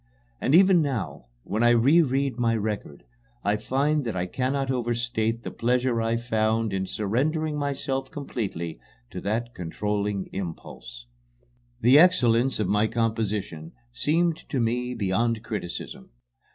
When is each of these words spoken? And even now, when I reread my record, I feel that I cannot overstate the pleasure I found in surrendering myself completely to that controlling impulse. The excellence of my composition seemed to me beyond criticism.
And 0.39 0.55
even 0.55 0.81
now, 0.81 1.27
when 1.43 1.61
I 1.61 1.69
reread 1.69 2.39
my 2.39 2.55
record, 2.57 3.03
I 3.43 3.55
feel 3.55 4.01
that 4.01 4.15
I 4.15 4.25
cannot 4.25 4.71
overstate 4.71 5.43
the 5.43 5.51
pleasure 5.51 6.01
I 6.01 6.17
found 6.17 6.73
in 6.73 6.87
surrendering 6.87 7.55
myself 7.55 8.09
completely 8.09 8.79
to 9.11 9.21
that 9.21 9.53
controlling 9.53 10.25
impulse. 10.33 11.05
The 11.81 11.99
excellence 11.99 12.59
of 12.59 12.67
my 12.67 12.87
composition 12.87 13.73
seemed 13.91 14.37
to 14.49 14.59
me 14.59 14.95
beyond 14.95 15.43
criticism. 15.43 16.09